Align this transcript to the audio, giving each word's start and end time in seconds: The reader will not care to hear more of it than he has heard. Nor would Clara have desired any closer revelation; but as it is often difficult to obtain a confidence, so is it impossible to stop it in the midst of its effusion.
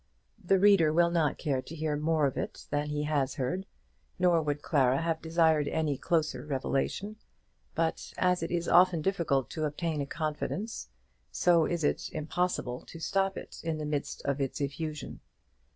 The 0.43 0.57
reader 0.57 0.91
will 0.91 1.11
not 1.11 1.37
care 1.37 1.61
to 1.61 1.75
hear 1.75 1.95
more 1.95 2.25
of 2.25 2.35
it 2.35 2.65
than 2.71 2.87
he 2.89 3.03
has 3.03 3.35
heard. 3.35 3.67
Nor 4.17 4.41
would 4.41 4.63
Clara 4.63 4.99
have 5.03 5.21
desired 5.21 5.67
any 5.67 5.95
closer 5.95 6.43
revelation; 6.43 7.17
but 7.75 8.11
as 8.17 8.41
it 8.41 8.49
is 8.49 8.67
often 8.67 9.03
difficult 9.03 9.51
to 9.51 9.65
obtain 9.65 10.01
a 10.01 10.07
confidence, 10.07 10.89
so 11.31 11.65
is 11.67 11.83
it 11.83 12.09
impossible 12.13 12.83
to 12.87 12.99
stop 12.99 13.37
it 13.37 13.59
in 13.63 13.77
the 13.77 13.85
midst 13.85 14.23
of 14.25 14.41
its 14.41 14.59
effusion. 14.59 15.19